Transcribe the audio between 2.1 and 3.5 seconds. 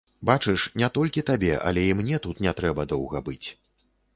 тут не трэба доўга быць.